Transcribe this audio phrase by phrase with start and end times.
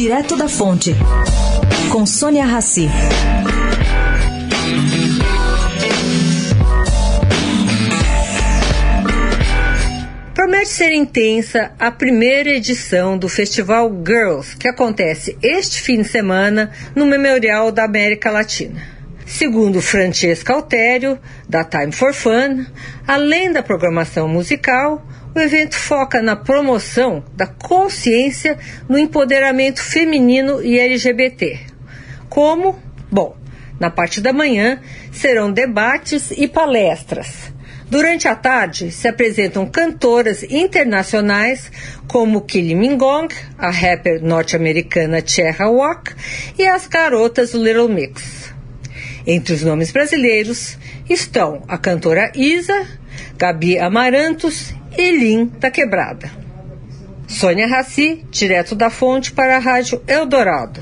[0.00, 0.96] Direto da Fonte,
[1.92, 2.88] com Sônia Rassi.
[10.34, 16.72] Promete ser intensa a primeira edição do Festival Girls, que acontece este fim de semana
[16.96, 18.80] no Memorial da América Latina.
[19.26, 22.64] Segundo Francesca Altério, da Time for Fun,
[23.06, 28.58] além da programação musical, o evento foca na promoção da consciência
[28.88, 31.60] no empoderamento feminino e LGBT.
[32.28, 32.78] Como?
[33.10, 33.36] Bom,
[33.78, 34.80] na parte da manhã
[35.12, 37.52] serão debates e palestras.
[37.88, 41.72] Durante a tarde se apresentam cantoras internacionais
[42.06, 46.14] como Kylie Mingong, a rapper norte-americana Cherra Walk
[46.56, 48.52] e as garotas Little Mix.
[49.26, 52.86] Entre os nomes brasileiros estão a cantora Isa,
[53.36, 56.30] Gabi Amarantos e Lin da Quebrada.
[57.26, 60.80] Sônia Raci, direto da fonte para a Rádio Eldorado.